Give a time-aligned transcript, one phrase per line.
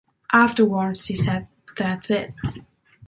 [0.33, 1.47] Afterwards he said,
[1.77, 2.33] that's it.